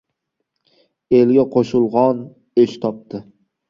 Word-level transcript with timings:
Elga 1.19 1.47
qo‘shulg‘on 1.59 2.27
esh 2.67 2.79
topti. 2.85 3.27